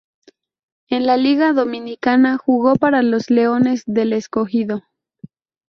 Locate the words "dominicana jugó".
1.53-2.75